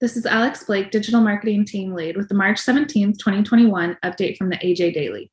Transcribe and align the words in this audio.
This 0.00 0.16
is 0.16 0.24
Alex 0.24 0.64
Blake, 0.64 0.90
Digital 0.90 1.20
Marketing 1.20 1.62
Team 1.62 1.92
Lead, 1.92 2.16
with 2.16 2.30
the 2.30 2.34
March 2.34 2.56
17th, 2.56 3.18
2021 3.18 3.98
update 4.02 4.38
from 4.38 4.48
the 4.48 4.56
AJ 4.56 4.94
Daily. 4.94 5.30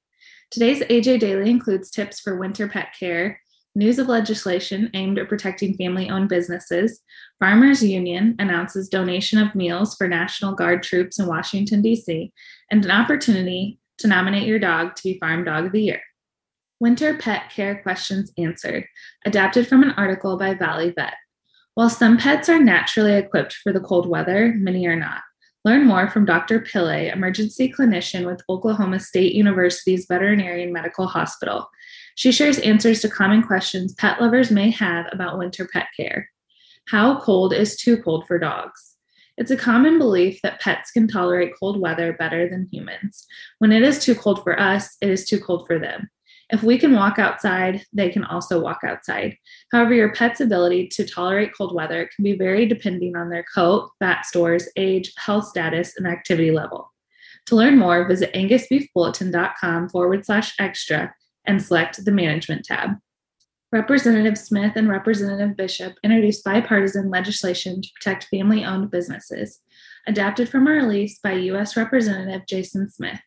Today's 0.52 0.82
AJ 0.82 1.22
Daily 1.22 1.50
includes 1.50 1.90
tips 1.90 2.20
for 2.20 2.38
winter 2.38 2.68
pet 2.68 2.90
care, 3.00 3.40
news 3.76 3.98
of 3.98 4.10
legislation 4.10 4.90
aimed 4.94 5.20
at 5.20 5.30
protecting 5.30 5.74
family 5.76 6.10
owned 6.10 6.28
businesses, 6.28 7.00
Farmers 7.40 7.82
Union 7.82 8.36
announces 8.40 8.90
donation 8.90 9.40
of 9.40 9.56
meals 9.56 9.96
for 9.96 10.10
National 10.10 10.54
Guard 10.54 10.84
troops 10.84 11.18
in 11.18 11.28
Washington, 11.28 11.82
D.C., 11.82 12.34
and 12.70 12.84
an 12.84 12.92
opportunity 12.92 13.80
to 14.00 14.08
nominate 14.10 14.48
your 14.50 14.60
dog 14.60 14.98
to 14.98 15.04
be 15.04 15.18
Farm 15.18 15.46
Dog 15.46 15.68
of 15.68 15.72
the 15.72 15.84
Year. 15.84 16.02
Winter 16.82 17.16
Pet 17.18 17.50
Care 17.52 17.82
Questions 17.84 18.34
Answered, 18.38 18.86
adapted 19.26 19.66
from 19.66 19.82
an 19.84 19.92
article 19.92 20.38
by 20.38 20.56
Valley 20.56 20.92
Vet. 20.94 21.14
While 21.78 21.92
some 21.92 22.18
pets 22.18 22.50
are 22.50 22.58
naturally 22.58 23.14
equipped 23.14 23.54
for 23.54 23.72
the 23.72 23.80
cold 23.80 24.10
weather, 24.10 24.52
many 24.56 24.88
are 24.88 24.96
not. 24.96 25.22
Learn 25.64 25.86
more 25.86 26.10
from 26.10 26.26
Dr. 26.26 26.60
Pillay, 26.60 27.14
emergency 27.14 27.72
clinician 27.72 28.26
with 28.26 28.42
Oklahoma 28.50 29.00
State 29.00 29.36
University's 29.36 30.08
Veterinary 30.10 30.66
Medical 30.66 31.06
Hospital. 31.06 31.70
She 32.16 32.32
shares 32.32 32.58
answers 32.58 33.02
to 33.02 33.10
common 33.10 33.44
questions 33.44 33.94
pet 33.94 34.20
lovers 34.20 34.50
may 34.50 34.72
have 34.72 35.06
about 35.12 35.38
winter 35.38 35.70
pet 35.72 35.86
care. 35.96 36.32
How 36.88 37.20
cold 37.20 37.54
is 37.54 37.78
too 37.78 38.02
cold 38.02 38.26
for 38.26 38.40
dogs? 38.40 38.96
It's 39.38 39.52
a 39.52 39.56
common 39.56 40.00
belief 40.00 40.40
that 40.42 40.60
pets 40.60 40.90
can 40.90 41.08
tolerate 41.08 41.54
cold 41.60 41.80
weather 41.80 42.12
better 42.12 42.50
than 42.50 42.70
humans. 42.72 43.28
When 43.60 43.72
it 43.72 43.84
is 43.84 44.04
too 44.04 44.16
cold 44.16 44.42
for 44.42 44.60
us, 44.60 44.98
it 45.00 45.12
is 45.12 45.28
too 45.28 45.40
cold 45.40 45.68
for 45.68 45.78
them. 45.78 46.10
If 46.50 46.64
we 46.64 46.78
can 46.78 46.94
walk 46.94 47.20
outside, 47.20 47.84
they 47.92 48.10
can 48.10 48.24
also 48.24 48.62
walk 48.62 48.80
outside. 48.86 49.38
However, 49.72 49.94
your 49.94 50.14
pet's 50.14 50.40
ability 50.40 50.88
to 50.94 51.06
tolerate 51.06 51.52
cold 51.56 51.76
weather 51.76 52.10
can 52.16 52.24
be 52.24 52.38
very 52.38 52.66
depending 52.66 53.18
on 53.18 53.30
their 53.30 53.46
coat, 53.54 53.90
fat 54.00 54.26
stores, 54.26 54.70
age, 54.78 55.12
health 55.18 55.48
status, 55.48 55.94
and 55.98 56.08
activity 56.08 56.52
level. 56.52 56.94
To 57.48 57.56
learn 57.56 57.78
more, 57.78 58.08
visit 58.08 58.34
angusbeefbulletin.com 58.34 59.90
forward 59.90 60.26
slash 60.26 60.54
extra 60.60 61.14
and 61.46 61.62
select 61.62 62.04
the 62.04 62.12
Management 62.12 62.66
tab. 62.66 62.92
Representative 63.74 64.38
Smith 64.38 64.74
and 64.78 64.88
Representative 64.88 65.58
Bishop 65.58 65.96
introduced 66.02 66.46
bipartisan 66.46 67.10
legislation 67.10 67.82
to 67.82 67.90
protect 67.96 68.26
family 68.26 68.64
owned 68.64 68.90
businesses, 68.92 69.60
adapted 70.08 70.48
from 70.48 70.68
a 70.68 70.72
release 70.72 71.20
by 71.20 71.34
U.S. 71.34 71.76
Representative 71.76 72.44
Jason 72.48 72.90
Smith. 72.90 73.20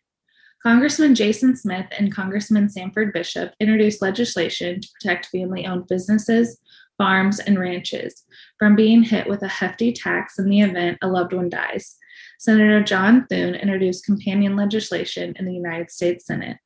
Congressman 0.62 1.14
Jason 1.14 1.56
Smith 1.56 1.86
and 1.98 2.14
Congressman 2.14 2.68
Sanford 2.68 3.14
Bishop 3.14 3.54
introduced 3.60 4.02
legislation 4.02 4.78
to 4.78 4.88
protect 4.92 5.26
family 5.26 5.66
owned 5.66 5.86
businesses, 5.88 6.58
farms, 6.98 7.40
and 7.40 7.58
ranches 7.58 8.24
from 8.58 8.76
being 8.76 9.02
hit 9.02 9.26
with 9.26 9.42
a 9.42 9.48
hefty 9.48 9.90
tax 9.90 10.38
in 10.38 10.50
the 10.50 10.60
event 10.60 10.98
a 11.00 11.08
loved 11.08 11.32
one 11.32 11.48
dies. 11.48 11.96
Senator 12.38 12.82
John 12.82 13.26
Thune 13.26 13.54
introduced 13.54 14.04
companion 14.04 14.54
legislation 14.54 15.34
in 15.38 15.46
the 15.46 15.54
United 15.54 15.90
States 15.90 16.26
Senate. 16.26 16.58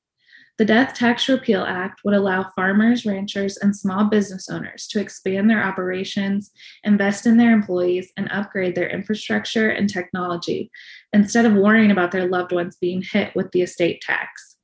The 0.56 0.64
Death 0.64 0.94
Tax 0.94 1.28
Repeal 1.28 1.64
Act 1.64 2.02
would 2.04 2.14
allow 2.14 2.48
farmers, 2.54 3.04
ranchers, 3.04 3.56
and 3.56 3.74
small 3.74 4.04
business 4.04 4.48
owners 4.48 4.86
to 4.88 5.00
expand 5.00 5.50
their 5.50 5.64
operations, 5.64 6.52
invest 6.84 7.26
in 7.26 7.36
their 7.36 7.52
employees, 7.52 8.12
and 8.16 8.30
upgrade 8.30 8.76
their 8.76 8.88
infrastructure 8.88 9.70
and 9.70 9.88
technology 9.88 10.70
instead 11.12 11.44
of 11.44 11.54
worrying 11.54 11.90
about 11.90 12.12
their 12.12 12.28
loved 12.28 12.52
ones 12.52 12.76
being 12.80 13.02
hit 13.02 13.34
with 13.34 13.50
the 13.50 13.62
estate 13.62 14.00
tax. 14.00 14.56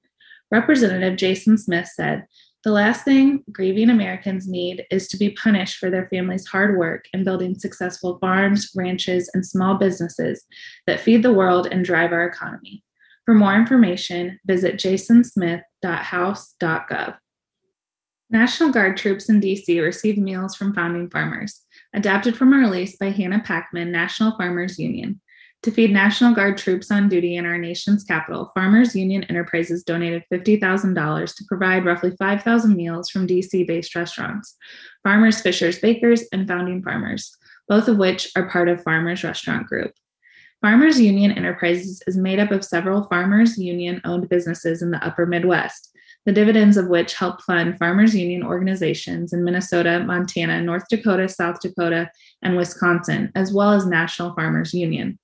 Representative 0.52 1.16
Jason 1.16 1.58
Smith 1.58 1.88
said, 1.88 2.24
the 2.62 2.70
last 2.70 3.04
thing 3.04 3.42
grieving 3.50 3.90
Americans 3.90 4.46
need 4.46 4.84
is 4.92 5.08
to 5.08 5.16
be 5.16 5.30
punished 5.30 5.78
for 5.78 5.90
their 5.90 6.06
families' 6.08 6.46
hard 6.46 6.78
work 6.78 7.06
in 7.12 7.24
building 7.24 7.58
successful 7.58 8.18
farms, 8.20 8.70
ranches, 8.76 9.28
and 9.34 9.44
small 9.44 9.76
businesses 9.76 10.44
that 10.86 11.00
feed 11.00 11.24
the 11.24 11.32
world 11.32 11.66
and 11.72 11.84
drive 11.84 12.12
our 12.12 12.26
economy. 12.26 12.84
For 13.30 13.34
more 13.34 13.54
information, 13.54 14.40
visit 14.44 14.74
jasonsmith.house.gov. 14.74 17.16
National 18.28 18.72
Guard 18.72 18.96
troops 18.96 19.28
in 19.28 19.40
DC 19.40 19.80
received 19.80 20.18
meals 20.18 20.56
from 20.56 20.74
founding 20.74 21.08
farmers, 21.08 21.60
adapted 21.94 22.36
from 22.36 22.52
a 22.52 22.56
release 22.56 22.96
by 22.96 23.10
Hannah 23.10 23.38
Packman, 23.38 23.92
National 23.92 24.36
Farmers 24.36 24.80
Union. 24.80 25.20
To 25.62 25.70
feed 25.70 25.92
National 25.92 26.34
Guard 26.34 26.58
troops 26.58 26.90
on 26.90 27.08
duty 27.08 27.36
in 27.36 27.46
our 27.46 27.56
nation's 27.56 28.02
capital, 28.02 28.50
Farmers 28.52 28.96
Union 28.96 29.22
Enterprises 29.22 29.84
donated 29.84 30.24
$50,000 30.32 31.36
to 31.36 31.44
provide 31.46 31.84
roughly 31.84 32.10
5,000 32.18 32.74
meals 32.74 33.10
from 33.10 33.28
DC 33.28 33.64
based 33.64 33.94
restaurants, 33.94 34.56
Farmers, 35.04 35.40
Fishers, 35.40 35.78
Bakers, 35.78 36.24
and 36.32 36.48
Founding 36.48 36.82
Farmers, 36.82 37.30
both 37.68 37.86
of 37.86 37.96
which 37.96 38.32
are 38.34 38.50
part 38.50 38.68
of 38.68 38.82
Farmers 38.82 39.22
Restaurant 39.22 39.68
Group. 39.68 39.92
Farmers 40.60 41.00
Union 41.00 41.32
Enterprises 41.32 42.02
is 42.06 42.18
made 42.18 42.38
up 42.38 42.50
of 42.50 42.62
several 42.62 43.04
Farmers 43.04 43.56
Union 43.56 43.98
owned 44.04 44.28
businesses 44.28 44.82
in 44.82 44.90
the 44.90 45.02
upper 45.02 45.24
Midwest, 45.24 45.90
the 46.26 46.32
dividends 46.32 46.76
of 46.76 46.88
which 46.88 47.14
help 47.14 47.40
fund 47.42 47.78
Farmers 47.78 48.14
Union 48.14 48.42
organizations 48.42 49.32
in 49.32 49.42
Minnesota, 49.42 50.00
Montana, 50.00 50.60
North 50.60 50.84
Dakota, 50.90 51.30
South 51.30 51.60
Dakota, 51.62 52.10
and 52.42 52.58
Wisconsin, 52.58 53.32
as 53.34 53.54
well 53.54 53.72
as 53.72 53.86
National 53.86 54.34
Farmers 54.34 54.74
Union. 54.74 55.18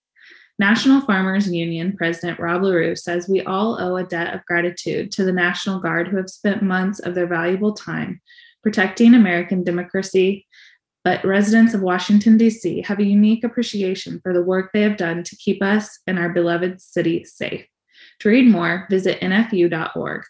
National 0.58 1.02
Farmers 1.02 1.52
Union 1.52 1.94
President 1.94 2.40
Rob 2.40 2.62
Larew 2.62 2.96
says 2.96 3.28
we 3.28 3.42
all 3.42 3.78
owe 3.78 3.96
a 3.96 4.04
debt 4.04 4.34
of 4.34 4.42
gratitude 4.46 5.12
to 5.12 5.22
the 5.22 5.32
National 5.32 5.80
Guard 5.80 6.08
who 6.08 6.16
have 6.16 6.30
spent 6.30 6.62
months 6.62 6.98
of 6.98 7.14
their 7.14 7.26
valuable 7.26 7.74
time 7.74 8.22
protecting 8.62 9.12
American 9.12 9.62
democracy, 9.62 10.46
but 11.06 11.24
residents 11.24 11.72
of 11.72 11.82
Washington, 11.82 12.36
D.C. 12.36 12.82
have 12.82 12.98
a 12.98 13.04
unique 13.04 13.44
appreciation 13.44 14.18
for 14.24 14.32
the 14.32 14.42
work 14.42 14.72
they 14.72 14.82
have 14.82 14.96
done 14.96 15.22
to 15.22 15.36
keep 15.36 15.62
us 15.62 16.00
and 16.08 16.18
our 16.18 16.30
beloved 16.30 16.80
city 16.80 17.22
safe. 17.22 17.64
To 18.18 18.28
read 18.28 18.50
more, 18.50 18.88
visit 18.90 19.20
nfu.org. 19.20 20.24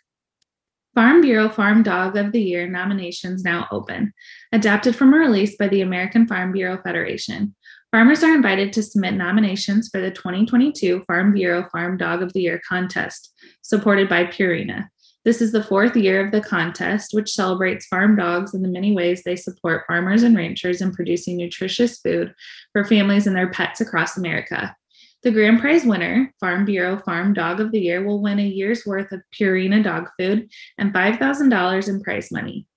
Farm 0.95 1.23
Bureau 1.23 1.49
Farm 1.49 1.83
Dog 1.83 2.19
of 2.19 2.31
the 2.31 2.43
Year 2.43 2.69
nominations 2.69 3.43
now 3.43 3.67
open, 3.73 4.13
adapted 4.53 4.95
from 4.95 5.15
a 5.15 5.17
release 5.17 5.57
by 5.57 5.69
the 5.69 5.81
American 5.81 6.27
Farm 6.27 6.53
Bureau 6.53 6.79
Federation. 6.83 7.57
Farmers 7.91 8.23
are 8.23 8.35
invited 8.35 8.75
to 8.75 8.83
submit 8.83 9.15
nominations 9.15 9.89
for 9.89 10.03
the 10.03 10.11
2022 10.11 11.05
Farm 11.07 11.33
Bureau 11.33 11.67
Farm 11.73 11.97
Dog 11.97 12.21
of 12.21 12.35
the 12.35 12.43
Year 12.43 12.61
contest, 12.69 13.33
supported 13.63 14.11
by 14.11 14.27
Purina. 14.27 14.89
This 15.27 15.43
is 15.43 15.51
the 15.51 15.65
fourth 15.65 15.97
year 15.97 16.25
of 16.25 16.31
the 16.31 16.41
contest, 16.41 17.13
which 17.13 17.33
celebrates 17.33 17.87
farm 17.87 18.15
dogs 18.15 18.55
and 18.55 18.65
the 18.65 18.69
many 18.69 18.95
ways 18.95 19.25
they 19.25 19.35
support 19.35 19.83
farmers 19.89 20.23
and 20.23 20.37
ranchers 20.37 20.81
in 20.81 20.93
producing 20.93 21.37
nutritious 21.37 21.99
food 21.99 22.33
for 22.73 22.85
families 22.85 23.27
and 23.27 23.35
their 23.35 23.51
pets 23.51 23.81
across 23.81 24.17
America. 24.17 24.77
The 25.25 25.33
grand 25.33 25.59
prize 25.59 25.85
winner, 25.85 26.33
Farm 26.39 26.65
Bureau 26.65 26.99
Farm 26.99 27.33
Dog 27.33 27.61
of 27.61 27.73
the 27.73 27.81
Year, 27.81 28.05
will 28.05 28.23
win 28.23 28.39
a 28.39 28.47
year's 28.47 28.87
worth 28.87 29.11
of 29.11 29.21
Purina 29.37 29.83
dog 29.83 30.11
food 30.17 30.49
and 30.79 30.95
$5,000 30.95 31.89
in 31.89 32.01
prize 32.03 32.31
money. 32.31 32.69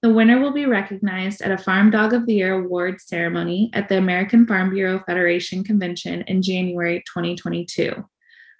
The 0.00 0.14
winner 0.14 0.40
will 0.40 0.52
be 0.52 0.64
recognized 0.64 1.42
at 1.42 1.52
a 1.52 1.62
Farm 1.62 1.90
Dog 1.90 2.14
of 2.14 2.24
the 2.24 2.36
Year 2.36 2.54
award 2.54 3.02
ceremony 3.02 3.68
at 3.74 3.90
the 3.90 3.98
American 3.98 4.46
Farm 4.46 4.70
Bureau 4.70 5.02
Federation 5.06 5.62
Convention 5.62 6.22
in 6.22 6.40
January 6.40 7.04
2022. 7.14 8.02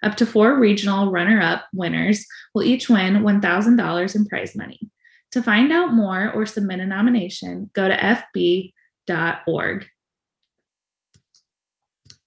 Up 0.01 0.15
to 0.17 0.25
four 0.25 0.57
regional 0.57 1.11
runner 1.11 1.41
up 1.41 1.65
winners 1.73 2.25
will 2.53 2.63
each 2.63 2.89
win 2.89 3.15
$1,000 3.15 4.15
in 4.15 4.25
prize 4.25 4.55
money. 4.55 4.79
To 5.31 5.43
find 5.43 5.71
out 5.71 5.93
more 5.93 6.31
or 6.31 6.45
submit 6.45 6.79
a 6.79 6.85
nomination, 6.85 7.69
go 7.73 7.87
to 7.87 7.95
fb.org. 8.35 9.87